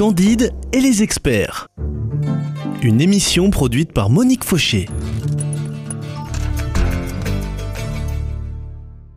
Candide 0.00 0.54
et 0.72 0.80
les 0.80 1.02
experts. 1.02 1.68
Une 2.80 3.02
émission 3.02 3.50
produite 3.50 3.92
par 3.92 4.08
Monique 4.08 4.44
Fauché. 4.44 4.86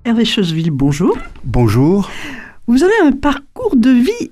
Hervé 0.04 0.26
Choseville, 0.26 0.72
bonjour. 0.72 1.18
Bonjour. 1.46 2.12
Vous 2.68 2.84
avez 2.84 3.00
un 3.02 3.14
parcours 3.14 3.78
de 3.78 3.92
vie 3.92 4.32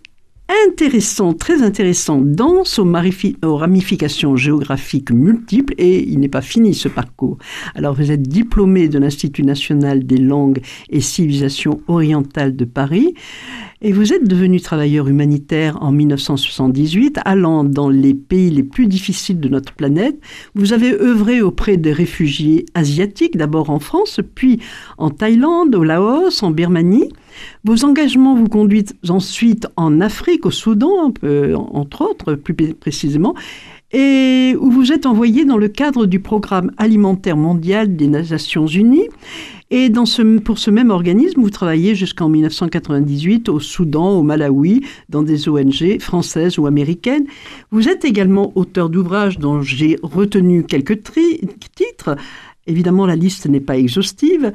intéressant, 0.68 1.34
très 1.34 1.62
intéressant, 1.64 2.20
dense 2.22 2.80
aux, 2.80 3.56
ramifications 3.56 4.36
géographiques 4.36 5.12
multiples 5.12 5.74
et 5.78 6.08
il 6.08 6.20
n'est 6.20 6.28
pas 6.28 6.42
fini 6.42 6.74
ce 6.74 6.88
parcours. 6.88 7.38
Alors 7.76 7.96
vous 7.96 8.12
êtes 8.12 8.24
diplômé 8.24 8.88
de 8.88 9.00
l'Institut 9.00 9.44
national 9.44 10.06
des 10.06 10.18
langues 10.18 10.62
et 10.90 11.02
civilisations 11.02 11.82
orientales 11.88 12.56
de 12.56 12.66
Paris 12.66 13.14
et 13.84 13.94
vous 13.94 14.14
êtes 14.14 14.28
devenu 14.28 14.62
travailleur 14.62 15.08
humanitaire 15.08 15.78
en 15.82 15.92
1978, 15.92 17.20
allant 17.26 17.64
dans 17.64 17.90
les 17.90 18.14
pays 18.14 18.52
les 18.52 18.64
plus 18.64 18.86
difficiles 18.86 19.40
de 19.40 19.50
notre 19.50 19.74
planète. 19.74 20.20
Vous 20.54 20.74
avez 20.74 20.94
œuvré 20.94 21.42
auprès 21.42 21.78
des 21.78 21.92
réfugiés 21.92 22.66
asiatiques, 22.76 23.38
d'abord 23.38 23.72
en 23.72 23.80
France, 23.80 24.20
puis 24.36 24.60
en 25.00 25.10
Thaïlande, 25.10 25.74
au 25.74 25.84
Laos, 25.84 26.44
en 26.44 26.52
Birmanie. 26.52 27.10
Vos 27.64 27.86
engagements 27.86 28.36
vous 28.36 28.48
conduisent 28.48 28.96
ensuite 29.10 29.68
en 29.76 30.02
Afrique, 30.02 30.46
au 30.46 30.52
Soudan, 30.52 31.14
entre 31.74 32.02
autres, 32.02 32.36
plus 32.36 32.54
précisément, 32.74 33.36
et 33.94 34.56
où 34.60 34.72
vous 34.72 34.94
êtes 34.94 35.06
envoyé 35.06 35.44
dans 35.44 35.58
le 35.58 35.68
cadre 35.68 36.06
du 36.06 36.20
programme 36.20 36.72
alimentaire 36.78 37.36
mondial 37.36 37.96
des 37.96 38.08
Nations 38.08 38.66
Unies. 38.66 39.10
Et 39.74 39.90
pour 40.44 40.60
ce 40.60 40.70
même 40.70 40.90
organisme, 40.90 41.42
vous 41.42 41.50
travaillez 41.50 41.96
jusqu'en 41.96 42.28
1998 42.28 43.48
au 43.48 43.62
Soudan, 43.62 44.18
au 44.18 44.22
Malawi, 44.22 44.86
dans 45.08 45.24
des 45.24 45.48
ONG 45.48 46.00
françaises 46.00 46.58
ou 46.58 46.68
américaines. 46.68 47.26
Vous 47.72 47.88
êtes 47.88 48.04
également 48.04 48.52
auteur 48.56 48.90
d'ouvrages 48.90 49.40
dont 49.40 49.62
j'ai 49.62 49.98
retenu 50.04 50.64
quelques 50.64 51.04
titres. 51.04 52.18
Évidemment, 52.68 53.06
la 53.06 53.16
liste 53.16 53.48
n'est 53.48 53.62
pas 53.62 53.78
exhaustive. 53.78 54.52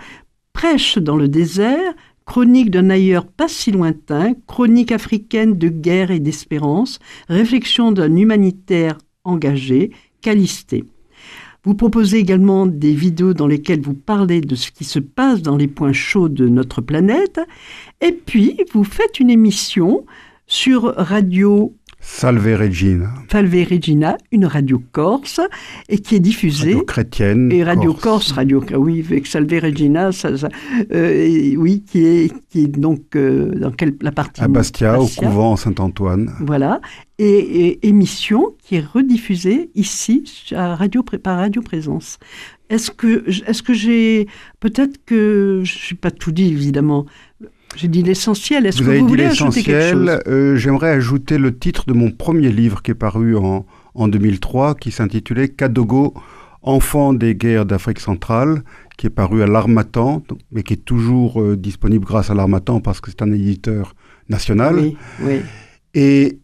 Prêche 0.53 0.98
dans 0.98 1.17
le 1.17 1.28
désert, 1.28 1.95
Chronique 2.27 2.70
d'un 2.70 2.91
ailleurs 2.91 3.27
pas 3.27 3.48
si 3.48 3.70
lointain, 3.70 4.34
chronique 4.46 4.92
africaine 4.92 5.56
de 5.56 5.69
guerre 5.69 6.10
et 6.10 6.19
d'espérance, 6.19 6.98
réflexion 7.28 7.92
d'un 7.92 8.14
humanitaire 8.14 8.98
engagé, 9.24 9.92
Calisté. 10.20 10.84
Vous 11.62 11.74
proposez 11.74 12.19
également 12.19 12.66
des 12.66 12.94
vidéos 12.94 13.32
dans 13.32 13.47
lesquelles 13.47 13.80
vous 13.80 13.94
parlez 13.94 14.41
de 14.41 14.54
ce 14.54 14.70
qui 14.70 14.84
se 14.84 14.98
passe 14.98 15.41
dans 15.42 15.56
les 15.56 15.69
points 15.69 15.92
chauds 15.92 16.28
de 16.28 16.48
notre 16.48 16.80
planète. 16.80 17.41
Et 18.00 18.12
puis, 18.12 18.56
vous 18.72 18.84
faites 18.84 19.20
une 19.20 19.30
émission 19.30 20.04
sur 20.47 20.94
Radio 20.97 21.74
Salve 22.09 22.57
Regina. 22.57 23.12
Salve 23.31 23.67
Regina, 23.69 24.17
une 24.31 24.47
radio 24.47 24.81
corse, 24.93 25.41
et 25.89 25.99
qui 25.99 26.15
est 26.15 26.21
diffusée. 26.21 26.73
Radio 26.73 26.85
chrétienne. 26.85 27.53
Et 27.53 27.65
Radio 27.65 27.93
Corse, 27.93 28.31
radio, 28.31 28.65
oui, 28.77 29.05
avec 29.05 29.27
Salve 29.27 29.53
Regina, 29.61 30.12
ça, 30.12 30.31
euh, 30.95 31.55
oui, 31.59 31.83
qui 31.84 32.07
est, 32.07 32.33
qui 32.49 32.65
est 32.65 32.69
donc 32.69 33.17
euh, 33.17 33.51
dans 33.57 33.73
quelle, 33.73 33.97
la 34.01 34.12
partie 34.12 34.41
À 34.41 34.49
Bastia, 34.49 35.01
au 35.01 35.09
couvent 35.09 35.57
Saint-Antoine. 35.57 36.33
Voilà. 36.41 36.81
Et, 37.19 37.87
émission 37.87 38.55
qui 38.62 38.77
est 38.77 38.87
rediffusée 38.87 39.71
ici 39.75 40.25
à 40.55 40.77
radio, 40.77 41.03
par 41.03 41.39
Radio 41.39 41.61
Présence. 41.61 42.19
Est-ce 42.71 42.91
que, 42.91 43.29
est-ce 43.49 43.62
que 43.62 43.75
j'ai. 43.75 44.29
Peut-être 44.61 45.05
que. 45.05 45.62
Je 45.65 45.95
n'ai 45.95 45.99
pas 45.99 46.11
tout 46.11 46.33
dit, 46.33 46.49
évidemment. 46.49 47.07
J'ai 47.77 47.88
dit 47.88 48.02
l'essentiel. 48.02 48.66
Est-ce 48.66 48.78
que 48.78 48.98
vous 48.98 49.08
voulez 49.08 49.24
ajouter 49.24 49.62
quelque 49.62 49.92
chose 49.92 50.19
euh, 50.27 50.56
J'aimerais 50.56 50.91
ajouter 50.91 51.38
le 51.38 51.56
titre 51.56 51.84
de 51.86 51.92
mon 51.92 52.10
premier 52.10 52.50
livre 52.50 52.82
qui 52.82 52.91
est 52.91 52.94
paru 52.94 53.36
en, 53.36 53.66
en 53.94 54.08
2003, 54.08 54.74
qui 54.74 54.91
s'intitulait 54.91 55.48
Kadogo, 55.48 56.14
enfant 56.62 57.12
des 57.12 57.34
guerres 57.34 57.66
d'Afrique 57.66 58.00
centrale, 58.00 58.62
qui 58.97 59.06
est 59.06 59.10
paru 59.10 59.42
à 59.42 59.47
l'Armatan, 59.47 60.22
mais 60.50 60.62
qui 60.62 60.75
est 60.75 60.84
toujours 60.84 61.41
euh, 61.41 61.56
disponible 61.56 62.04
grâce 62.04 62.31
à 62.31 62.34
l'Armatan 62.34 62.81
parce 62.81 63.00
que 63.00 63.10
c'est 63.10 63.22
un 63.22 63.32
éditeur 63.32 63.94
national. 64.28 64.76
Oui, 64.76 64.97
oui. 65.20 65.41
Et 65.94 66.41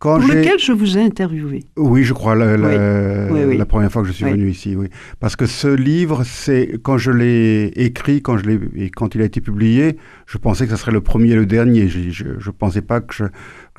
pour 0.00 0.18
lequel 0.18 0.58
je 0.58 0.72
vous 0.72 0.96
ai 0.96 1.02
interviewé. 1.02 1.64
Oui, 1.76 2.04
je 2.04 2.14
crois, 2.14 2.34
la, 2.34 2.56
la, 2.56 3.66
première 3.66 3.92
fois 3.92 4.00
que 4.00 4.08
je 4.08 4.12
suis 4.12 4.24
venu 4.24 4.48
ici, 4.48 4.74
oui. 4.74 4.86
Parce 5.20 5.36
que 5.36 5.44
ce 5.44 5.68
livre, 5.68 6.24
c'est 6.24 6.78
quand 6.82 6.96
je 6.96 7.10
l'ai 7.10 7.66
écrit, 7.76 8.22
quand, 8.22 8.38
je 8.38 8.50
et 8.76 8.88
quand 8.88 9.14
il 9.14 9.20
a 9.20 9.26
été 9.26 9.42
publié, 9.42 9.98
je 10.26 10.38
pensais 10.38 10.64
que 10.64 10.70
ce 10.70 10.78
serait 10.78 10.92
le 10.92 11.02
premier 11.02 11.32
et 11.32 11.36
le 11.36 11.44
dernier. 11.44 11.88
Je 11.88 12.24
ne 12.24 12.50
pensais 12.50 12.80
pas 12.80 13.02
que, 13.02 13.24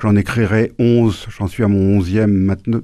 j'en 0.00 0.14
écrirais 0.14 0.70
11, 0.78 1.26
j'en 1.36 1.48
suis 1.48 1.64
à 1.64 1.68
mon 1.68 2.00
11e 2.00 2.26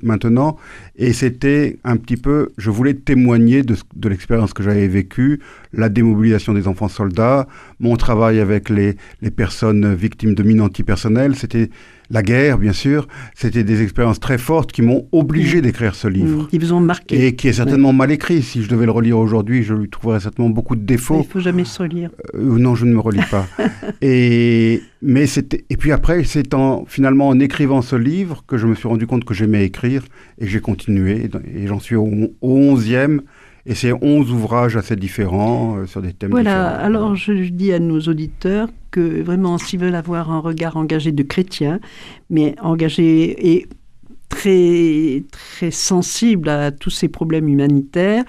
maintenant. 0.03 0.57
Et 0.97 1.13
c'était 1.13 1.79
un 1.85 1.97
petit 1.97 2.17
peu, 2.17 2.51
je 2.59 2.71
voulais 2.71 2.95
témoigner 2.95 3.63
de, 3.63 3.77
de 3.95 4.09
l'expérience 4.09 4.53
que 4.53 4.65
j'avais 4.65 4.89
vécue, 4.89 5.41
la 5.73 5.89
démobilisation 5.89 6.55
des 6.55 6.67
enfants 6.67 6.89
soldats, 6.89 7.47
mon 7.79 7.97
travail 7.97 8.41
avec 8.41 8.69
les, 8.69 8.97
les 9.23 9.31
personnes 9.31 9.95
victimes 9.95 10.35
de 10.35 10.43
mines 10.43 10.61
antipersonnelles. 10.61 11.37
C'était 11.37 11.71
la 12.11 12.23
guerre, 12.23 12.59
bien 12.59 12.73
sûr, 12.73 13.07
c'était 13.35 13.65
des 13.65 13.83
expériences 13.83 14.21
très 14.21 14.39
fortes 14.39 14.73
qui 14.73 14.83
m'ont 14.83 15.07
obligé 15.13 15.59
mmh. 15.59 15.63
d'écrire 15.63 15.95
ce 15.95 16.09
livre. 16.09 16.45
Mmh, 16.45 16.49
qui 16.49 16.59
vous 16.59 16.73
ont 16.73 16.81
marqué. 16.81 17.27
Et 17.27 17.37
qui 17.37 17.49
est 17.49 17.53
certainement 17.53 17.93
mal 17.93 18.11
écrit. 18.11 18.43
Si 18.43 18.63
je 18.63 18.69
devais 18.69 18.87
le 18.87 18.93
relire 18.93 19.19
aujourd'hui, 19.19 19.63
je 19.63 19.75
lui 19.75 19.91
trouverais 19.91 20.21
certainement 20.21 20.51
beaucoup 20.51 20.77
de 20.77 20.83
défauts. 20.83 21.17
Il 21.17 21.27
ne 21.27 21.33
faut 21.33 21.41
jamais 21.41 21.65
se 21.65 21.83
relire. 21.83 22.11
Euh, 22.35 22.59
non, 22.59 22.75
je 22.75 22.87
ne 22.87 22.95
me 22.95 23.01
relis 23.01 23.25
pas. 23.31 23.47
et, 24.01 24.83
mais 25.03 25.27
et 25.27 25.77
puis 25.77 25.93
après, 25.93 26.25
c'est 26.25 26.55
en, 26.55 26.85
finalement 26.87 27.29
en 27.29 27.39
écrivant 27.41 27.83
ce 27.83 27.97
livre 27.97 28.43
que 28.47 28.57
je 28.57 28.67
me 28.67 28.75
suis 28.75 28.89
rendu 28.89 29.07
compte 29.07 29.25
que 29.25 29.35
j'aimais 29.35 29.65
écrire 29.65 30.03
et 30.39 30.47
j'ai 30.47 30.61
continué. 30.61 31.29
Et 31.55 31.67
j'en 31.67 31.81
suis 31.81 31.97
au, 31.97 32.09
au 32.41 32.59
11e. 32.59 33.21
Et 33.69 33.75
c'est 33.75 33.93
11 33.93 34.33
ouvrages 34.33 34.77
assez 34.77 34.97
différents 34.97 35.77
euh, 35.77 35.87
sur 35.87 36.01
des 36.01 36.15
thèmes 36.15 36.31
voilà, 36.31 36.71
différents. 36.71 36.85
alors 36.85 37.17
je 37.17 37.33
dis 37.51 37.71
à 37.71 37.79
nos 37.79 38.01
auditeurs 38.01 38.71
que 38.91 39.21
vraiment, 39.21 39.59
s'ils 39.59 39.79
veulent 39.79 39.95
avoir 39.95 40.31
un 40.33 40.39
regard 40.39 40.79
engagé 40.79 41.13
de 41.13 41.23
chrétien, 41.23 41.79
mais 42.31 42.55
engagé 42.63 43.53
et 43.53 43.67
très, 44.31 45.23
très 45.31 45.71
sensible 45.71 46.49
à 46.49 46.71
tous 46.71 46.89
ces 46.89 47.09
problèmes 47.09 47.47
humanitaires, 47.47 48.25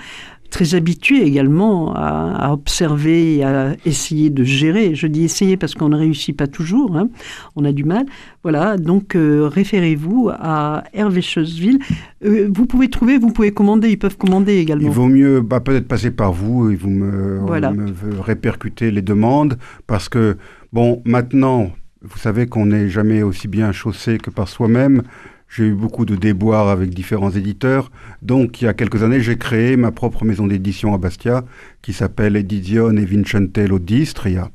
très 0.50 0.76
habitué 0.76 1.24
également 1.24 1.94
à, 1.96 2.52
observer 2.52 3.38
et 3.38 3.44
à 3.44 3.76
essayer 3.86 4.30
de 4.30 4.44
gérer. 4.44 4.96
Je 4.96 5.08
dis 5.08 5.24
essayer 5.24 5.58
parce 5.58 5.76
qu'on 5.76 5.90
ne 5.90 5.98
réussit 5.98 6.36
pas 6.36 6.48
toujours, 6.48 6.98
hein. 6.98 7.10
on 7.56 7.66
a 7.66 7.72
du 7.72 7.84
mal. 7.84 8.06
Voilà, 8.44 8.78
donc 8.78 9.16
euh, 9.16 9.48
référez-vous 9.48 10.30
à 10.34 10.84
Hervé 10.94 11.22
Choseville. 11.22 11.80
Euh, 12.26 12.50
vous 12.54 12.66
pouvez 12.66 12.90
trouver, 12.90 13.18
vous 13.18 13.32
pouvez 13.32 13.52
commander, 13.52 13.90
ils 13.90 14.00
peuvent 14.00 14.18
commander 14.18 14.58
également. 14.58 14.88
Il 14.88 14.94
vaut 14.94 15.08
mieux 15.08 15.42
bah, 15.42 15.60
peut-être 15.60 15.88
passer 15.88 16.12
par 16.12 16.34
vous 16.34 16.72
et 16.72 16.76
vous 16.76 16.90
me, 16.90 17.40
voilà. 17.40 17.72
me 17.72 17.92
répercuter 18.20 18.92
les 18.92 19.02
demandes 19.02 19.58
parce 19.88 20.10
que, 20.10 20.38
bon, 20.74 21.02
maintenant, 21.06 21.72
vous 22.02 22.18
savez 22.18 22.48
qu'on 22.48 22.68
n'est 22.68 22.90
jamais 22.90 23.24
aussi 23.24 23.48
bien 23.48 23.72
chaussé 23.72 24.18
que 24.18 24.30
par 24.30 24.48
soi-même. 24.48 25.04
J'ai 25.50 25.66
eu 25.66 25.74
beaucoup 25.74 26.06
de 26.06 26.16
déboires 26.16 26.70
avec 26.70 26.92
différents 26.92 27.32
éditeurs. 27.32 27.92
Donc, 28.22 28.62
il 28.62 28.66
y 28.66 28.68
a 28.68 28.74
quelques 28.74 29.02
années, 29.02 29.20
j'ai 29.20 29.38
créé 29.38 29.78
ma 29.78 29.92
propre 29.92 30.24
maison 30.24 30.46
d'édition 30.46 30.94
à 30.94 31.00
Bastia 31.00 31.44
qui 31.82 31.92
s'appelle 31.92 32.36
Edizione 32.36 33.04
Vincentello 33.04 33.80
d'Istria. 33.80 34.52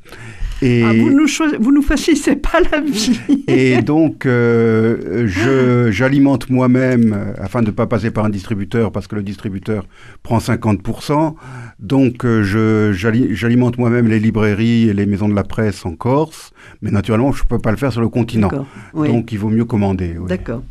Et 0.62 0.82
ah, 0.82 0.92
vous 0.92 1.10
nous 1.10 1.26
vous 1.60 1.72
nous 1.72 1.82
facilitez 1.82 2.36
pas 2.36 2.60
la 2.70 2.80
vie. 2.80 3.20
et 3.48 3.82
donc, 3.82 4.26
euh, 4.26 5.26
je, 5.26 5.90
j'alimente 5.90 6.48
moi-même, 6.50 7.12
euh, 7.12 7.42
afin 7.42 7.62
de 7.62 7.66
ne 7.66 7.70
pas 7.72 7.86
passer 7.86 8.10
par 8.10 8.24
un 8.24 8.30
distributeur, 8.30 8.92
parce 8.92 9.06
que 9.06 9.16
le 9.16 9.22
distributeur 9.22 9.86
prend 10.22 10.38
50%. 10.38 11.34
Donc, 11.80 12.24
euh, 12.24 12.42
je, 12.42 12.92
j'alimente 13.32 13.78
moi-même 13.78 14.08
les 14.08 14.20
librairies 14.20 14.88
et 14.88 14.92
les 14.92 15.06
maisons 15.06 15.28
de 15.28 15.34
la 15.34 15.44
presse 15.44 15.84
en 15.84 15.94
Corse. 15.94 16.52
Mais 16.82 16.90
naturellement, 16.90 17.32
je 17.32 17.42
ne 17.42 17.48
peux 17.48 17.58
pas 17.58 17.70
le 17.70 17.76
faire 17.76 17.92
sur 17.92 18.00
le 18.00 18.08
continent. 18.08 18.50
Donc, 18.94 19.32
il 19.32 19.38
vaut 19.38 19.50
mieux 19.50 19.64
commander. 19.64 20.16
D'accord. 20.28 20.62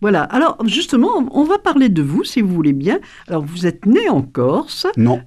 Voilà. 0.00 0.22
Alors, 0.22 0.58
justement, 0.66 1.28
on 1.32 1.44
va 1.44 1.58
parler 1.58 1.88
de 1.88 2.02
vous, 2.02 2.24
si 2.24 2.40
vous 2.40 2.54
voulez 2.54 2.72
bien. 2.72 2.98
Alors, 3.28 3.44
vous 3.44 3.66
êtes 3.66 3.86
né 3.86 4.08
en 4.08 4.22
Corse. 4.22 4.86
Non. 4.96 5.20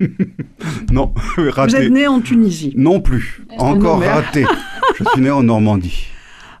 non, 0.92 1.12
raté. 1.36 1.76
Vous 1.76 1.82
êtes 1.82 1.92
né 1.92 2.06
en 2.06 2.20
Tunisie 2.20 2.72
Non 2.76 3.00
plus. 3.00 3.42
Encore 3.58 4.00
raté. 4.00 4.44
Je 4.98 5.04
suis 5.04 5.20
né 5.20 5.30
en 5.30 5.42
Normandie. 5.42 6.06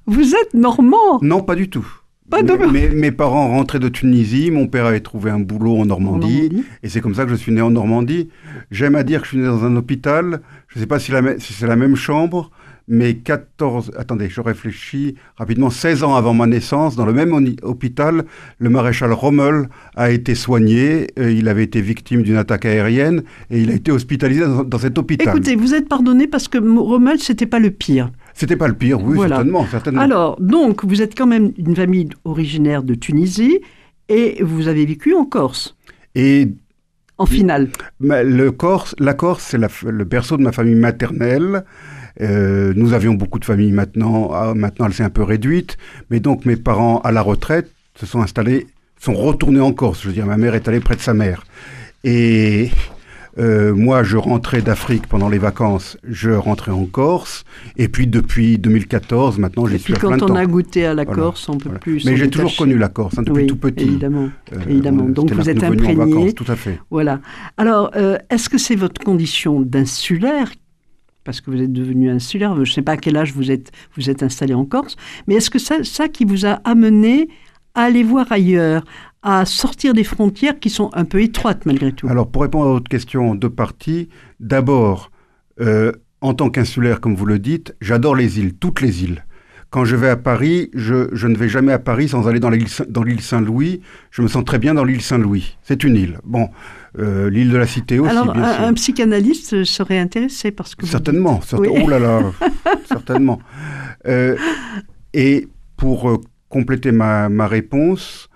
Vous 0.06 0.34
êtes 0.34 0.54
normand? 0.54 1.20
Non, 1.22 1.42
pas 1.42 1.54
du 1.54 1.68
tout. 1.68 1.86
Pas 2.30 2.42
de... 2.44 2.54
mes, 2.94 3.10
parents 3.10 3.48
rentraient 3.48 3.80
de 3.80 3.88
Tunisie, 3.88 4.52
mon 4.52 4.68
père 4.68 4.86
avait 4.86 5.00
trouvé 5.00 5.32
un 5.32 5.40
boulot 5.40 5.78
en 5.78 5.84
Normandie, 5.84 6.64
et 6.84 6.88
c'est 6.88 7.00
comme 7.00 7.16
ça 7.16 7.24
que 7.24 7.30
je 7.30 7.34
suis 7.34 7.50
né 7.50 7.60
en 7.60 7.70
Normandie. 7.70 8.28
J'aime 8.70 8.94
à 8.94 9.02
dire 9.02 9.20
que 9.20 9.26
je 9.26 9.30
suis 9.30 9.38
né 9.38 9.46
dans 9.46 9.64
un 9.64 9.74
hôpital, 9.74 10.40
je 10.68 10.78
ne 10.78 10.80
sais 10.80 10.86
pas 10.86 11.00
si, 11.00 11.12
si 11.38 11.52
c'est 11.52 11.66
la 11.66 11.74
même 11.74 11.96
chambre, 11.96 12.52
mais 12.90 13.14
14, 13.14 13.92
attendez, 13.96 14.28
je 14.28 14.40
réfléchis 14.40 15.14
rapidement, 15.36 15.70
16 15.70 16.02
ans 16.02 16.16
avant 16.16 16.34
ma 16.34 16.48
naissance, 16.48 16.96
dans 16.96 17.06
le 17.06 17.12
même 17.12 17.32
hôpital, 17.62 18.24
le 18.58 18.68
maréchal 18.68 19.12
Rommel 19.12 19.68
a 19.94 20.10
été 20.10 20.34
soigné. 20.34 21.06
Euh, 21.16 21.30
il 21.30 21.48
avait 21.48 21.62
été 21.62 21.80
victime 21.80 22.22
d'une 22.22 22.34
attaque 22.34 22.64
aérienne 22.64 23.22
et 23.48 23.60
il 23.60 23.70
a 23.70 23.74
été 23.74 23.92
hospitalisé 23.92 24.42
dans, 24.66 24.78
cet 24.78 24.98
hôpital. 24.98 25.28
Écoutez, 25.28 25.54
vous 25.54 25.72
êtes 25.72 25.88
pardonné 25.88 26.26
parce 26.26 26.48
que 26.48 26.58
Rommel, 26.58 27.20
c'était 27.20 27.46
pas 27.46 27.60
le 27.60 27.70
pire. 27.70 28.10
C'était 28.34 28.56
pas 28.56 28.66
le 28.66 28.74
pire, 28.74 29.00
oui, 29.00 29.18
certainement, 29.20 29.66
certainement. 29.66 30.00
Alors, 30.00 30.40
donc, 30.40 30.84
vous 30.84 31.00
êtes 31.00 31.16
quand 31.16 31.28
même 31.28 31.52
une 31.58 31.76
famille 31.76 32.08
originaire 32.24 32.82
de 32.82 32.94
Tunisie 32.94 33.60
et 34.08 34.42
vous 34.42 34.66
avez 34.66 34.84
vécu 34.84 35.14
en 35.14 35.24
Corse. 35.24 35.76
Et 36.16 36.48
en 37.20 37.26
finale. 37.26 37.68
Le 38.00 38.48
Corse, 38.48 38.94
la 38.98 39.12
Corse, 39.12 39.44
c'est 39.44 39.58
le 39.58 40.04
berceau 40.04 40.38
de 40.38 40.42
ma 40.42 40.52
famille 40.52 40.74
maternelle. 40.74 41.64
Euh, 42.22 42.72
nous 42.74 42.94
avions 42.94 43.12
beaucoup 43.12 43.38
de 43.38 43.44
familles 43.44 43.72
maintenant. 43.72 44.30
Ah, 44.32 44.54
maintenant, 44.54 44.86
elle 44.86 44.94
s'est 44.94 45.04
un 45.04 45.10
peu 45.10 45.22
réduite. 45.22 45.76
Mais 46.08 46.18
donc, 46.18 46.46
mes 46.46 46.56
parents, 46.56 47.00
à 47.00 47.12
la 47.12 47.20
retraite, 47.20 47.70
se 47.94 48.06
sont 48.06 48.22
installés, 48.22 48.66
sont 48.98 49.12
retournés 49.12 49.60
en 49.60 49.72
Corse. 49.72 50.02
Je 50.02 50.08
veux 50.08 50.14
dire, 50.14 50.24
ma 50.24 50.38
mère 50.38 50.54
est 50.54 50.66
allée 50.66 50.80
près 50.80 50.96
de 50.96 51.02
sa 51.02 51.12
mère. 51.12 51.44
Et 52.04 52.70
euh, 53.40 53.74
moi, 53.74 54.02
je 54.02 54.16
rentrais 54.16 54.60
d'Afrique 54.60 55.06
pendant 55.06 55.28
les 55.28 55.38
vacances, 55.38 55.96
je 56.04 56.30
rentrais 56.30 56.72
en 56.72 56.84
Corse. 56.84 57.44
Et 57.76 57.88
puis 57.88 58.06
depuis 58.06 58.58
2014, 58.58 59.38
maintenant, 59.38 59.66
j'y 59.66 59.78
suis 59.78 59.94
à 59.94 59.98
plein 59.98 60.10
de 60.10 60.16
temps. 60.16 60.26
quand 60.26 60.32
on 60.32 60.36
a 60.36 60.44
goûté 60.46 60.84
à 60.84 60.94
la 60.94 61.06
Corse, 61.06 61.48
on 61.48 61.56
peut 61.56 61.70
plus. 61.70 62.04
Mais 62.04 62.16
j'ai 62.16 62.28
toujours 62.28 62.54
connu 62.54 62.76
la 62.76 62.88
Corse, 62.88 63.18
hein, 63.18 63.22
depuis 63.22 63.46
tout 63.46 63.56
petit. 63.56 63.84
Évidemment, 63.84 64.28
euh, 64.52 64.58
évidemment. 64.68 65.04
Donc 65.04 65.32
vous 65.32 65.48
êtes 65.48 65.62
imprégné. 65.62 66.32
tout 66.34 66.44
à 66.48 66.56
fait. 66.56 66.80
Voilà. 66.90 67.20
Alors, 67.56 67.90
euh, 67.96 68.18
est-ce 68.28 68.48
que 68.48 68.58
c'est 68.58 68.76
votre 68.76 69.00
condition 69.02 69.60
d'insulaire? 69.60 70.50
Parce 71.24 71.40
que 71.40 71.50
vous 71.50 71.62
êtes 71.62 71.72
devenu 71.72 72.10
insulaire, 72.10 72.54
je 72.54 72.60
ne 72.60 72.64
sais 72.64 72.82
pas 72.82 72.92
à 72.92 72.96
quel 72.96 73.16
âge 73.16 73.32
vous 73.34 73.50
êtes, 73.50 73.70
vous 73.96 74.08
êtes 74.08 74.22
installé 74.22 74.54
en 74.54 74.64
Corse, 74.64 74.96
mais 75.26 75.34
est-ce 75.34 75.50
que 75.50 75.58
ça, 75.58 75.84
ça 75.84 76.08
qui 76.08 76.24
vous 76.24 76.46
a 76.46 76.60
amené 76.64 77.28
à 77.74 77.82
aller 77.82 78.02
voir 78.02 78.26
ailleurs, 78.30 78.84
à 79.22 79.44
sortir 79.44 79.94
des 79.94 80.04
frontières 80.04 80.58
qui 80.58 80.70
sont 80.70 80.90
un 80.94 81.04
peu 81.04 81.22
étroites 81.22 81.66
malgré 81.66 81.92
tout 81.92 82.08
Alors 82.08 82.30
pour 82.30 82.42
répondre 82.42 82.66
à 82.66 82.72
votre 82.72 82.88
question 82.88 83.30
en 83.30 83.34
deux 83.34 83.50
parties, 83.50 84.08
d'abord, 84.38 85.10
euh, 85.60 85.92
en 86.20 86.34
tant 86.34 86.50
qu'insulaire, 86.50 87.00
comme 87.00 87.14
vous 87.14 87.26
le 87.26 87.38
dites, 87.38 87.74
j'adore 87.80 88.14
les 88.14 88.38
îles, 88.38 88.54
toutes 88.54 88.80
les 88.80 89.04
îles. 89.04 89.24
Quand 89.70 89.84
je 89.84 89.94
vais 89.94 90.08
à 90.08 90.16
Paris, 90.16 90.68
je, 90.74 91.08
je 91.12 91.28
ne 91.28 91.36
vais 91.36 91.48
jamais 91.48 91.72
à 91.72 91.78
Paris 91.78 92.08
sans 92.08 92.26
aller 92.26 92.40
dans 92.40 92.50
l'île 92.50 93.20
Saint-Louis. 93.20 93.80
Je 94.10 94.20
me 94.22 94.26
sens 94.26 94.44
très 94.44 94.58
bien 94.58 94.74
dans 94.74 94.82
l'île 94.82 95.00
Saint-Louis. 95.00 95.56
C'est 95.62 95.84
une 95.84 95.94
île. 95.94 96.18
Bon, 96.24 96.48
euh, 96.98 97.30
l'île 97.30 97.50
de 97.50 97.56
la 97.56 97.68
Cité 97.68 98.00
aussi. 98.00 98.10
Alors, 98.10 98.32
bien 98.32 98.42
un, 98.42 98.52
sûr. 98.52 98.64
un, 98.64 98.72
psychanalyste 98.74 99.62
serait 99.62 99.98
intéressé 99.98 100.50
parce 100.50 100.74
que. 100.74 100.86
Certainement. 100.86 101.38
Oh 101.52 101.88
là 101.88 102.00
là, 102.00 102.20
certainement. 102.88 103.38
Euh, 104.08 104.36
et 105.14 105.46
pour 105.76 106.20
compléter 106.48 106.90
ma, 106.90 107.28
ma 107.28 107.46
réponse, 107.46 108.29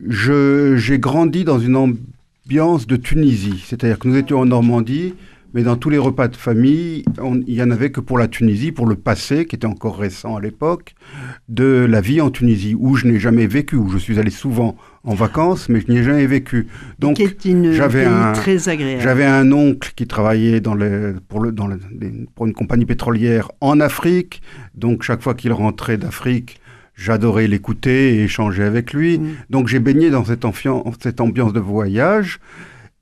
j'ai 0.00 0.98
grandi 0.98 1.44
dans 1.44 1.58
une 1.58 1.76
ambiance 1.76 2.86
de 2.86 2.96
Tunisie. 2.96 3.62
C'est-à-dire 3.66 3.98
que 3.98 4.08
nous 4.08 4.16
étions 4.16 4.40
en 4.40 4.46
Normandie, 4.46 5.14
mais 5.54 5.62
dans 5.62 5.76
tous 5.76 5.88
les 5.88 5.98
repas 5.98 6.26
de 6.26 6.34
famille, 6.34 7.04
il 7.46 7.54
y 7.54 7.62
en 7.62 7.70
avait 7.70 7.90
que 7.90 8.00
pour 8.00 8.18
la 8.18 8.26
Tunisie, 8.26 8.72
pour 8.72 8.86
le 8.86 8.96
passé, 8.96 9.46
qui 9.46 9.54
était 9.54 9.68
encore 9.68 9.96
récent 9.96 10.36
à 10.36 10.40
l'époque, 10.40 10.96
de 11.48 11.86
la 11.88 12.00
vie 12.00 12.20
en 12.20 12.30
Tunisie, 12.30 12.74
où 12.76 12.96
je 12.96 13.06
n'ai 13.06 13.20
jamais 13.20 13.46
vécu, 13.46 13.76
où 13.76 13.88
je 13.88 13.98
suis 13.98 14.18
allé 14.18 14.30
souvent 14.30 14.76
en 15.04 15.14
vacances, 15.14 15.68
mais 15.68 15.80
je 15.80 15.92
n'y 15.92 15.98
ai 15.98 16.02
jamais 16.02 16.26
vécu. 16.26 16.66
Donc, 16.98 17.22
j'avais 17.72 18.04
un 18.04 18.32
très 18.32 18.68
agréable. 18.68 19.00
J'avais 19.00 19.24
un 19.24 19.52
oncle 19.52 19.92
qui 19.94 20.08
travaillait 20.08 20.60
dans 20.60 20.74
le, 20.74 21.16
pour, 21.28 21.38
le, 21.38 21.52
dans 21.52 21.68
le, 21.68 21.78
pour 22.34 22.46
une 22.46 22.52
compagnie 22.52 22.84
pétrolière 22.84 23.52
en 23.60 23.78
Afrique. 23.78 24.42
Donc 24.74 25.04
chaque 25.04 25.22
fois 25.22 25.34
qu'il 25.34 25.52
rentrait 25.52 25.98
d'Afrique, 25.98 26.58
J'adorais 26.94 27.46
l'écouter 27.46 28.16
et 28.16 28.24
échanger 28.24 28.62
avec 28.62 28.92
lui. 28.92 29.18
Mm. 29.18 29.34
Donc 29.50 29.68
j'ai 29.68 29.80
baigné 29.80 30.10
dans 30.10 30.24
cette, 30.24 30.44
cette, 31.02 31.20
ambiance 31.20 31.52
de 31.52 31.60
voyage. 31.60 32.38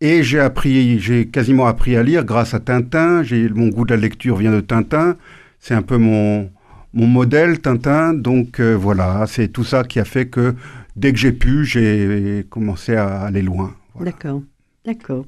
Et 0.00 0.22
j'ai 0.22 0.40
appris, 0.40 0.98
j'ai 0.98 1.26
quasiment 1.26 1.66
appris 1.66 1.96
à 1.96 2.02
lire 2.02 2.24
grâce 2.24 2.54
à 2.54 2.60
Tintin. 2.60 3.22
J'ai 3.22 3.48
mon 3.48 3.68
goût 3.68 3.84
de 3.84 3.94
la 3.94 4.00
lecture 4.00 4.36
vient 4.36 4.52
de 4.52 4.60
Tintin. 4.60 5.16
C'est 5.60 5.74
un 5.74 5.82
peu 5.82 5.96
mon 5.96 6.50
mon 6.94 7.06
modèle 7.06 7.60
Tintin. 7.60 8.12
Donc 8.14 8.60
euh, 8.60 8.74
voilà, 8.74 9.24
c'est 9.28 9.48
tout 9.48 9.64
ça 9.64 9.84
qui 9.84 10.00
a 10.00 10.04
fait 10.04 10.26
que 10.26 10.54
dès 10.96 11.12
que 11.12 11.18
j'ai 11.18 11.32
pu, 11.32 11.64
j'ai 11.64 12.46
commencé 12.50 12.96
à 12.96 13.20
aller 13.20 13.42
loin. 13.42 13.74
D'accord. 14.00 14.42
D'accord. 14.84 15.26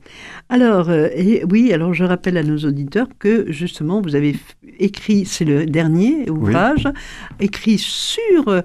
Alors, 0.48 0.90
euh, 0.90 1.08
oui, 1.48 1.72
alors 1.72 1.94
je 1.94 2.02
rappelle 2.02 2.36
à 2.36 2.42
nos 2.42 2.58
auditeurs 2.58 3.06
que 3.20 3.52
justement, 3.52 4.00
vous 4.00 4.16
avez 4.16 4.34
écrit, 4.80 5.24
c'est 5.26 5.44
le 5.44 5.64
dernier 5.66 6.28
ouvrage, 6.28 6.88
écrit 7.38 7.78
sur. 7.78 8.62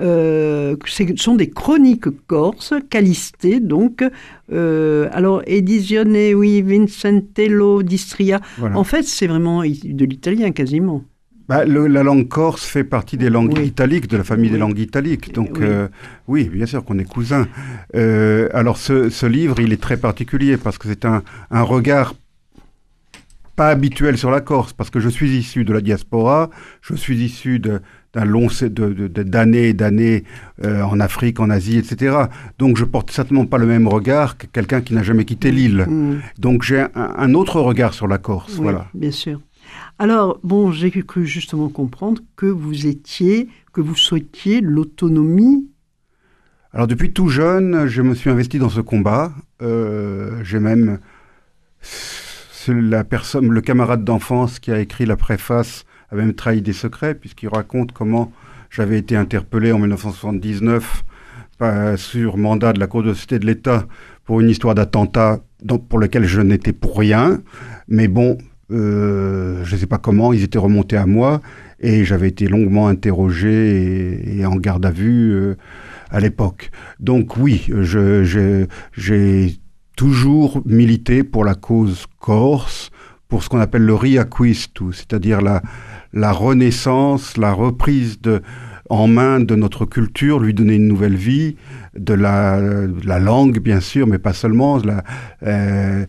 Euh, 0.00 0.76
ce 0.86 1.16
sont 1.16 1.34
des 1.34 1.50
chroniques 1.50 2.08
corses, 2.28 2.72
calistées, 2.88 3.58
donc. 3.58 4.04
Euh, 4.52 5.08
alors, 5.10 5.42
Edizione, 5.46 6.34
oui, 6.34 6.62
Vincentello 6.62 7.82
d'Istria. 7.82 8.40
En 8.62 8.84
fait, 8.84 9.02
c'est 9.02 9.26
vraiment 9.26 9.62
de 9.62 10.04
l'italien 10.04 10.52
quasiment. 10.52 11.02
Bah, 11.48 11.64
la 11.64 12.02
langue 12.02 12.28
corse 12.28 12.66
fait 12.66 12.84
partie 12.84 13.16
des 13.16 13.30
langues 13.30 13.58
italiques, 13.58 14.06
de 14.06 14.18
la 14.18 14.24
famille 14.24 14.50
des 14.50 14.58
langues 14.58 14.78
italiques. 14.78 15.32
Donc, 15.32 15.56
oui, 15.58 15.62
euh, 15.62 15.88
oui 16.26 16.48
bien 16.50 16.66
sûr 16.66 16.84
qu'on 16.84 16.98
est 16.98 17.08
cousins. 17.08 17.48
Euh, 17.94 18.50
alors, 18.52 18.76
ce, 18.76 19.08
ce, 19.08 19.24
livre, 19.24 19.58
il 19.58 19.72
est 19.72 19.80
très 19.80 19.96
particulier 19.96 20.58
parce 20.58 20.76
que 20.76 20.88
c'est 20.88 21.06
un, 21.06 21.22
un, 21.50 21.62
regard 21.62 22.14
pas 23.56 23.70
habituel 23.70 24.18
sur 24.18 24.30
la 24.30 24.42
Corse, 24.42 24.74
parce 24.74 24.90
que 24.90 25.00
je 25.00 25.08
suis 25.08 25.36
issu 25.36 25.64
de 25.64 25.72
la 25.72 25.80
diaspora, 25.80 26.50
je 26.82 26.94
suis 26.94 27.16
issu 27.24 27.58
d'un 27.58 28.24
long 28.24 28.48
d'années 29.08 29.68
et 29.68 29.74
d'années 29.74 30.24
euh, 30.64 30.82
en 30.82 31.00
Afrique, 31.00 31.40
en 31.40 31.48
Asie, 31.48 31.78
etc. 31.78 32.16
Donc 32.58 32.76
je 32.76 32.84
porte 32.84 33.10
certainement 33.10 33.46
pas 33.46 33.58
le 33.58 33.66
même 33.66 33.88
regard 33.88 34.36
que 34.36 34.46
quelqu'un 34.46 34.82
qui 34.82 34.94
n'a 34.94 35.02
jamais 35.02 35.24
quitté 35.24 35.50
l'île. 35.50 35.86
Mm. 35.88 36.20
Donc 36.38 36.62
j'ai 36.62 36.80
un, 36.80 36.90
un, 36.94 37.34
autre 37.34 37.60
regard 37.60 37.94
sur 37.94 38.06
la 38.06 38.18
Corse, 38.18 38.52
oui, 38.58 38.64
voilà. 38.64 38.86
Bien 38.94 39.10
sûr. 39.10 39.40
Alors, 40.00 40.38
bon, 40.44 40.70
j'ai 40.70 40.90
cru 40.90 41.26
justement 41.26 41.68
comprendre 41.68 42.22
que 42.36 42.46
vous 42.46 42.86
étiez, 42.86 43.48
que 43.72 43.80
vous 43.80 43.96
souhaitiez 43.96 44.60
l'autonomie. 44.60 45.68
Alors, 46.72 46.86
depuis 46.86 47.12
tout 47.12 47.28
jeune, 47.28 47.86
je 47.86 48.02
me 48.02 48.14
suis 48.14 48.30
investi 48.30 48.60
dans 48.60 48.68
ce 48.68 48.80
combat. 48.80 49.32
Euh, 49.60 50.42
j'ai 50.44 50.60
même. 50.60 51.00
La 52.68 53.02
personne, 53.02 53.48
le 53.48 53.60
camarade 53.60 54.04
d'enfance 54.04 54.58
qui 54.58 54.70
a 54.70 54.78
écrit 54.78 55.06
la 55.06 55.16
préface 55.16 55.86
a 56.10 56.16
même 56.16 56.34
trahi 56.34 56.60
des 56.60 56.74
secrets, 56.74 57.14
puisqu'il 57.14 57.48
raconte 57.48 57.92
comment 57.92 58.30
j'avais 58.68 58.98
été 58.98 59.16
interpellé 59.16 59.72
en 59.72 59.78
1979 59.78 61.04
sur 61.96 62.36
mandat 62.36 62.72
de 62.72 62.78
la 62.78 62.86
Cour 62.86 63.02
de 63.02 63.14
Société 63.14 63.38
de 63.38 63.46
l'État 63.46 63.86
pour 64.24 64.40
une 64.40 64.50
histoire 64.50 64.74
d'attentat 64.74 65.40
pour 65.88 65.98
lequel 65.98 66.24
je 66.24 66.40
n'étais 66.40 66.72
pour 66.72 66.98
rien. 66.98 67.40
Mais 67.88 68.06
bon, 68.06 68.36
euh, 68.70 69.64
je 69.64 69.74
ne 69.74 69.80
sais 69.80 69.86
pas 69.86 69.98
comment, 69.98 70.32
ils 70.32 70.42
étaient 70.42 70.58
remontés 70.58 70.96
à 70.96 71.06
moi 71.06 71.40
et 71.80 72.04
j'avais 72.04 72.28
été 72.28 72.48
longuement 72.48 72.88
interrogé 72.88 74.38
et, 74.38 74.44
en 74.44 74.56
garde 74.56 74.84
à 74.84 74.90
vue 74.90 75.32
euh, 75.32 75.56
à 76.10 76.20
l'époque. 76.20 76.70
Donc 77.00 77.36
oui, 77.36 77.70
j'ai 78.96 79.58
toujours 79.96 80.62
milité 80.66 81.24
pour 81.24 81.44
la 81.44 81.54
cause 81.54 82.06
corse, 82.20 82.90
pour 83.28 83.42
ce 83.42 83.48
qu'on 83.48 83.60
appelle 83.60 83.84
le 83.84 83.94
riacquisto, 83.94 84.92
c'est-à-dire 84.92 85.40
la, 85.40 85.62
la 86.12 86.32
renaissance, 86.32 87.36
la 87.36 87.52
reprise 87.52 88.20
de, 88.20 88.42
en 88.90 89.06
main 89.06 89.40
de 89.40 89.54
notre 89.54 89.84
culture, 89.84 90.40
lui 90.40 90.54
donner 90.54 90.74
une 90.74 90.88
nouvelle 90.88 91.16
vie, 91.16 91.56
de 91.96 92.14
la, 92.14 92.60
la 93.04 93.18
langue 93.18 93.60
bien 93.60 93.80
sûr, 93.80 94.06
mais 94.06 94.18
pas 94.18 94.32
seulement, 94.32 94.78
la, 94.78 95.02
euh, 95.42 96.06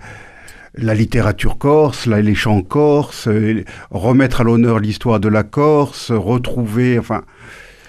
la 0.75 0.93
littérature 0.93 1.57
corse, 1.57 2.05
les 2.05 2.35
chants 2.35 2.61
corses, 2.61 3.27
euh, 3.27 3.63
remettre 3.91 4.41
à 4.41 4.43
l'honneur 4.43 4.79
l'histoire 4.79 5.19
de 5.19 5.29
la 5.29 5.43
Corse, 5.43 6.11
retrouver, 6.11 6.99
enfin. 6.99 7.23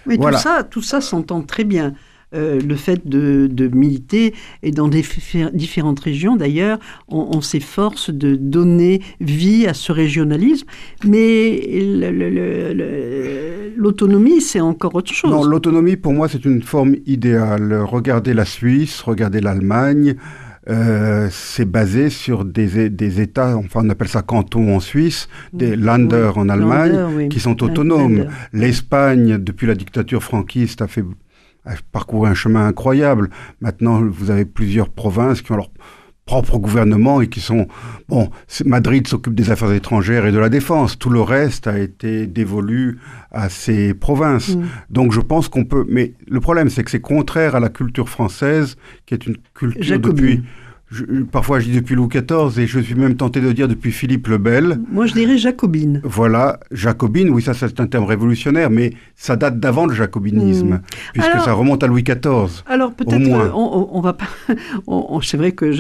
Mais 0.07 0.17
tout 0.17 0.33
ça, 0.33 0.63
tout 0.69 0.83
ça 0.83 1.01
s'entend 1.01 1.43
très 1.43 1.65
bien. 1.65 1.95
Euh, 2.33 2.61
le 2.61 2.77
fait 2.77 3.09
de, 3.09 3.69
militer 3.75 4.35
et 4.63 4.71
dans 4.71 4.87
des 4.87 5.05
différentes 5.53 5.99
régions 5.99 6.37
d'ailleurs, 6.37 6.79
on, 7.09 7.41
s'efforce 7.41 8.11
de 8.11 8.37
donner 8.37 9.03
vie 9.19 9.67
à 9.67 9.75
ce 9.75 9.91
régionalisme, 9.91 10.69
mais 11.05 11.61
l'autonomie 13.77 14.41
c'est 14.41 14.61
encore 14.61 14.95
autre 14.95 15.13
chose. 15.13 15.33
Non, 15.33 15.43
l'autonomie 15.43 15.97
pour 15.97 16.13
moi 16.13 16.29
c'est 16.29 16.45
une 16.45 16.63
forme 16.63 16.95
idéale. 17.05 17.75
Regardez 17.83 18.33
la 18.33 18.45
Suisse, 18.45 19.01
regardez 19.01 19.41
l'Allemagne. 19.41 20.15
Euh, 20.71 21.29
c'est 21.33 21.65
basé 21.65 22.11
sur 22.11 22.45
des, 22.45 22.89
des, 22.91 23.21
États, 23.21 23.57
enfin 23.57 23.81
on 23.85 23.91
appelle 23.91 24.09
ça 24.09 24.23
cantons 24.23 24.77
en 24.77 24.81
Suisse, 24.81 25.29
des 25.53 25.75
Länder 25.75 26.31
en 26.37 26.49
Allemagne, 26.49 27.29
qui 27.29 27.41
sont 27.41 27.63
autonomes. 27.63 28.27
L'Espagne, 28.53 29.39
depuis 29.39 29.67
la 29.67 29.75
dictature 29.75 30.23
franquiste, 30.23 30.81
a 30.81 30.87
fait 30.87 31.05
a 31.67 31.73
parcouru 31.93 32.29
un 32.29 32.35
chemin 32.35 32.67
incroyable. 32.67 33.31
Maintenant, 33.61 34.01
vous 34.03 34.31
avez 34.31 34.45
plusieurs 34.45 34.89
provinces 34.89 35.43
qui 35.43 35.53
ont 35.53 35.57
leur 35.57 35.71
propre 36.31 36.59
gouvernement 36.59 37.21
et 37.21 37.27
qui 37.27 37.41
sont... 37.41 37.67
Bon, 38.09 38.31
Madrid 38.65 39.05
s'occupe 39.09 39.35
des 39.35 39.51
affaires 39.51 39.73
étrangères 39.73 40.27
et 40.27 40.31
de 40.31 40.39
la 40.39 40.49
défense. 40.49 40.97
Tout 40.97 41.11
le 41.11 41.21
reste 41.21 41.67
a 41.67 41.77
été 41.77 42.29
dévolu 42.29 43.01
à 43.33 43.49
ces 43.49 43.95
provinces. 43.95 44.55
Mm. 44.55 44.63
Donc 44.91 45.13
je 45.13 45.19
pense 45.19 45.49
qu'on 45.49 45.65
peut... 45.65 45.85
Mais 45.89 46.15
le 46.29 46.39
problème, 46.39 46.71
c'est 46.71 46.85
que 46.85 46.91
c'est 46.93 47.01
contraire 47.01 47.57
à 47.57 47.61
la 47.61 47.69
culture 47.69 48.09
française, 48.09 48.77
qui 49.07 49.15
est 49.15 49.27
une 49.27 49.39
culture 49.55 49.99
depuis 49.99 50.45
parfois 51.31 51.61
je 51.61 51.67
dis 51.69 51.77
depuis 51.77 51.95
Louis 51.95 52.09
XIV 52.09 52.59
et 52.59 52.67
je 52.67 52.81
suis 52.81 52.95
même 52.95 53.17
tenté 53.17 53.41
de 53.41 53.53
dire 53.53 53.69
depuis 53.69 53.93
Philippe 53.93 54.29
le 54.29 54.39
Bel. 54.39 54.81
Moi 54.91 55.07
je 55.07 55.15
dirais 55.15 55.39
jacobine. 55.39 56.01
Voilà, 56.05 56.61
jacobine, 56.71 57.31
oui 57.31 57.43
ça 57.43 57.55
c'est 57.55 57.81
un 57.81 57.87
terme 57.87 58.05
révolutionnaire, 58.05 58.71
mais 58.71 58.93
ça 59.17 59.37
date 59.37 59.61
d'avant 59.61 59.87
le 59.87 59.95
jacobinisme, 59.95 60.75
hmm. 60.75 60.83
puisque 61.13 61.41
ça 61.41 61.53
remonte 61.53 61.83
à 61.85 61.87
Louis 61.87 62.03
XIV. 62.03 62.63
Alors 62.67 62.93
peut-être 62.93 63.29
on, 63.55 63.89
on, 63.93 64.01
va 64.01 64.15
pas, 64.15 64.29
c'est 65.23 65.37
vrai 65.37 65.53
que 65.53 65.71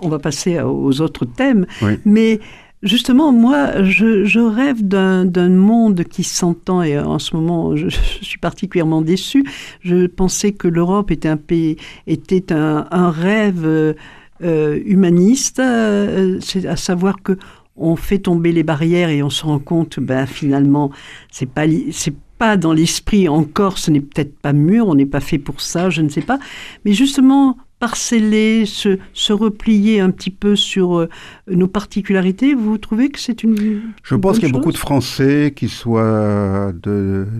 on 0.00 0.08
va 0.08 0.18
passer 0.18 0.60
aux 0.60 1.00
autres 1.00 1.24
thèmes, 1.24 1.66
mais 2.04 2.40
Justement, 2.82 3.32
moi, 3.32 3.82
je, 3.82 4.38
rêve 4.38 4.86
d'un 4.86 5.48
monde 5.48 6.04
qui 6.04 6.22
s'entend 6.22 6.82
et 6.82 6.98
en 6.98 7.18
ce 7.18 7.34
moment, 7.34 7.74
je, 7.74 7.88
suis 8.22 8.38
particulièrement 8.38 9.00
déçu. 9.00 9.44
Je 9.80 10.06
pensais 10.06 10.52
que 10.52 10.68
l'Europe 10.68 11.10
était 11.10 11.28
un 11.28 11.38
pays, 11.38 11.76
était 12.06 12.52
un, 12.52 13.10
rêve 13.10 13.64
euh, 13.64 13.94
euh, 14.42 14.80
humaniste, 14.84 15.58
euh, 15.58 16.38
c'est 16.40 16.66
à 16.66 16.76
savoir 16.76 17.22
que 17.22 17.38
on 17.76 17.96
fait 17.96 18.18
tomber 18.18 18.52
les 18.52 18.62
barrières 18.62 19.10
et 19.10 19.22
on 19.22 19.30
se 19.30 19.44
rend 19.44 19.58
compte, 19.58 20.00
ben 20.00 20.26
finalement, 20.26 20.90
c'est 21.30 21.48
pas 21.48 21.64
c'est 21.92 22.14
pas 22.38 22.56
dans 22.56 22.72
l'esprit 22.72 23.28
encore, 23.28 23.78
ce 23.78 23.90
n'est 23.90 24.00
peut-être 24.00 24.38
pas 24.38 24.52
mûr, 24.52 24.88
on 24.88 24.94
n'est 24.94 25.06
pas 25.06 25.20
fait 25.20 25.38
pour 25.38 25.60
ça, 25.60 25.90
je 25.90 26.02
ne 26.02 26.08
sais 26.08 26.22
pas. 26.22 26.38
Mais 26.84 26.92
justement, 26.92 27.56
parceller, 27.78 28.64
se, 28.66 28.98
se 29.12 29.32
replier 29.32 30.00
un 30.00 30.10
petit 30.10 30.30
peu 30.30 30.56
sur 30.56 30.98
euh, 30.98 31.08
nos 31.50 31.68
particularités, 31.68 32.54
vous 32.54 32.78
trouvez 32.78 33.10
que 33.10 33.18
c'est 33.18 33.42
une. 33.42 33.82
Je 34.02 34.14
pense 34.14 34.38
qu'il 34.38 34.48
y 34.48 34.50
a 34.50 34.52
beaucoup 34.52 34.72
de 34.72 34.78
Français, 34.78 35.52
qui 35.54 35.68
soient 35.68 36.72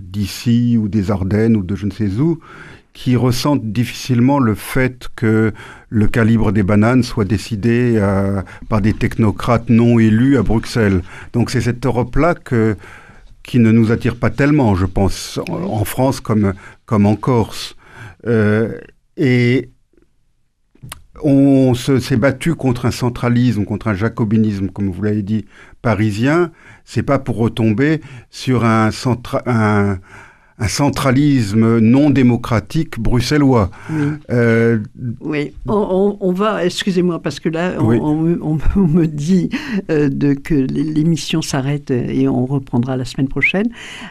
d'ici 0.03 0.77
ou 0.77 0.87
des 0.87 1.11
Ardennes 1.11 1.57
ou 1.57 1.63
de 1.63 1.75
je 1.75 1.85
ne 1.85 1.91
sais 1.91 2.09
où, 2.19 2.39
qui 2.97 3.15
ressentent 3.15 3.71
difficilement 3.71 4.39
le 4.39 4.55
fait 4.55 5.07
que 5.15 5.53
le 5.89 6.07
calibre 6.07 6.51
des 6.51 6.63
bananes 6.63 7.03
soit 7.03 7.25
décidé 7.25 7.93
euh, 7.95 8.41
par 8.69 8.81
des 8.81 8.93
technocrates 8.93 9.69
non 9.69 9.99
élus 9.99 10.35
à 10.35 10.41
Bruxelles. 10.41 11.03
Donc 11.31 11.51
c'est 11.51 11.61
cette 11.61 11.85
Europe-là 11.85 12.33
qui 13.43 13.59
ne 13.59 13.71
nous 13.71 13.91
attire 13.91 14.15
pas 14.15 14.31
tellement, 14.31 14.73
je 14.73 14.87
pense, 14.87 15.39
en, 15.47 15.85
France 15.85 16.21
comme, 16.21 16.55
comme 16.87 17.05
en 17.05 17.15
Corse. 17.15 17.75
Euh, 18.25 18.79
et 19.15 19.69
on 21.23 21.75
s'est 21.75 22.17
battu 22.17 22.55
contre 22.55 22.87
un 22.87 22.91
centralisme, 22.91 23.63
contre 23.63 23.89
un 23.89 23.93
jacobinisme, 23.93 24.69
comme 24.69 24.89
vous 24.89 25.03
l'avez 25.03 25.21
dit, 25.21 25.45
parisien. 25.83 26.49
C'est 26.83 27.03
pas 27.03 27.19
pour 27.19 27.37
retomber 27.37 28.01
sur 28.31 28.65
un, 28.65 28.89
un, 29.45 29.99
un 30.59 30.67
centralisme 30.67 31.77
non 31.79 32.09
démocratique 32.09 32.99
bruxellois. 32.99 33.69
Oui, 33.91 33.95
euh, 34.31 34.79
oui. 35.21 35.53
On, 35.67 36.31
va, 36.31 36.65
excusez-moi, 36.65 37.21
parce 37.21 37.39
que 37.39 37.49
là, 37.49 37.73
on, 37.79 38.57
me 38.87 39.05
dit 39.05 39.49
euh, 39.91 40.09
de, 40.09 40.33
que 40.33 40.55
l'émission 40.55 41.41
s'arrête 41.43 41.91
et 41.91 42.27
on 42.27 42.45
reprendra 42.45 42.97
la 42.97 43.05
semaine 43.05 43.27
prochaine. 43.27 43.67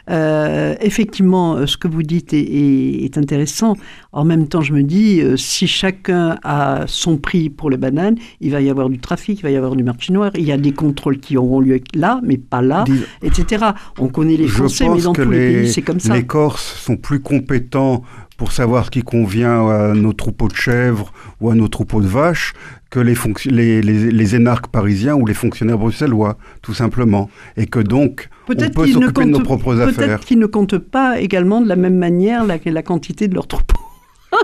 Euh, 0.09 0.77
effectivement, 0.81 1.67
ce 1.67 1.77
que 1.77 1.89
vous 1.89 2.05
dites 2.05 2.33
est, 2.33 3.17
intéressant. 3.17 3.77
En 4.13 4.25
même 4.25 4.47
temps, 4.47 4.61
je 4.61 4.73
me 4.73 4.83
dis, 4.83 5.23
si 5.37 5.67
chacun 5.67 6.37
a 6.45 6.85
son 6.87 7.17
prix 7.17 7.49
pour 7.51 7.71
les 7.71 7.77
bananes, 7.77 8.17
il 8.41 8.51
va 8.51 8.61
y 8.61 8.69
avoir 8.69 8.89
du 8.89 8.99
trafic, 8.99 9.41
il 9.41 9.43
va 9.43 9.51
y 9.51 9.57
avoir 9.57 9.75
du 9.75 9.83
marché 9.83 10.13
noir, 10.13 10.31
il 10.35 10.45
y 10.45 10.53
a 10.53 10.59
des 10.59 10.73
contrôles 10.73 11.19
qui 11.19 11.37
auront 11.37 11.61
lieu 11.61 11.81
là, 11.95 12.21
mais 12.23 12.37
pas 12.37 12.63
là, 12.63 12.85
etc. 13.23 13.67
On 13.99 14.09
connaît 14.09 14.37
les 14.37 14.49
Français, 14.49 14.89
mais 14.89 15.01
dans 15.01 15.13
tous 15.13 15.29
les, 15.31 15.53
pays, 15.53 15.73
c'est 15.73 15.83
comme 15.83 16.01
ça. 16.01 16.15
Corses 16.37 16.77
sont 16.85 16.99
plus 16.99 17.21
compétents 17.21 18.03
pour 18.37 18.53
savoir 18.53 18.85
ce 18.85 18.91
qui 18.91 19.03
convient 19.03 19.71
à 19.71 19.95
nos 19.95 20.13
troupeaux 20.13 20.49
de 20.49 20.55
chèvres 20.55 21.11
ou 21.41 21.49
à 21.49 21.55
nos 21.55 21.69
troupeaux 21.69 22.03
de 22.03 22.07
vaches 22.07 22.53
que 22.91 23.01
les, 23.01 23.15
les, 23.47 23.81
les, 23.81 24.35
énarques 24.35 24.67
parisiens 24.67 25.15
ou 25.15 25.25
les 25.25 25.33
fonctionnaires 25.33 25.79
bruxellois, 25.79 26.37
tout 26.61 26.75
simplement. 26.75 27.31
Et 27.57 27.65
que 27.65 27.79
donc, 27.79 28.29
on 28.51 28.55
peut 28.55 28.87
s'occuper 28.87 29.25
de 29.25 29.31
nos 29.31 29.41
propres 29.41 29.81
affaires. 29.81 29.95
Peut-être 29.95 30.27
qu'ils 30.27 30.39
ne 30.39 30.45
comptent 30.45 30.77
pas 30.77 31.21
également 31.21 31.63
de 31.63 31.69
la 31.69 31.77
même 31.77 31.97
manière 31.97 32.45
la, 32.45 32.59
la 32.63 32.83
quantité 32.83 33.29
de 33.29 33.35
leurs 33.35 33.47
troupeaux. 33.47 33.86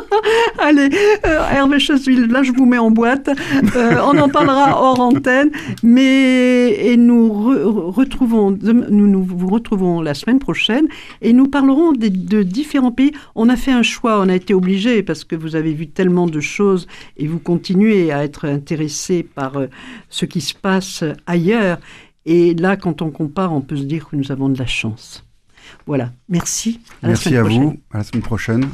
Allez, 0.58 0.88
euh, 1.26 1.50
Hervé 1.50 1.78
Chasville, 1.78 2.26
là 2.26 2.42
je 2.42 2.52
vous 2.52 2.66
mets 2.66 2.78
en 2.78 2.90
boîte. 2.90 3.28
Euh, 3.76 3.96
on 4.04 4.18
en 4.18 4.28
parlera 4.28 4.80
hors 4.80 5.00
antenne, 5.00 5.50
mais 5.82 6.72
et 6.72 6.96
nous 6.96 7.32
retrouvons, 7.90 8.50
nous, 8.50 9.06
nous 9.06 9.22
vous 9.22 9.48
retrouvons 9.48 10.00
la 10.00 10.14
semaine 10.14 10.38
prochaine 10.38 10.86
et 11.20 11.32
nous 11.32 11.48
parlerons 11.48 11.92
de, 11.92 12.08
de, 12.08 12.42
différents 12.42 12.92
pays. 12.92 13.12
On 13.34 13.48
a 13.48 13.56
fait 13.56 13.72
un 13.72 13.82
choix, 13.82 14.20
on 14.20 14.28
a 14.28 14.34
été 14.34 14.54
obligé 14.54 15.02
parce 15.02 15.24
que 15.24 15.36
vous 15.36 15.56
avez 15.56 15.72
vu 15.72 15.88
tellement 15.88 16.26
de 16.26 16.40
choses 16.40 16.86
et 17.16 17.26
vous 17.26 17.38
continuez 17.38 18.12
à 18.12 18.24
être 18.24 18.46
intéressé 18.46 19.22
par 19.22 19.56
euh, 19.56 19.66
ce 20.08 20.24
qui 20.24 20.40
se 20.40 20.54
passe 20.54 21.04
ailleurs. 21.26 21.78
Et 22.24 22.54
là, 22.54 22.76
quand 22.76 23.02
on 23.02 23.10
compare, 23.10 23.52
on 23.52 23.60
peut 23.60 23.76
se 23.76 23.82
dire 23.82 24.08
que 24.08 24.16
nous 24.16 24.30
avons 24.30 24.48
de 24.48 24.58
la 24.58 24.66
chance. 24.66 25.24
Voilà. 25.86 26.12
Merci. 26.28 26.80
Merci 27.02 27.36
à 27.36 27.42
vous. 27.42 27.76
À 27.92 27.98
la 27.98 28.04
semaine 28.04 28.22
prochaine. 28.22 28.66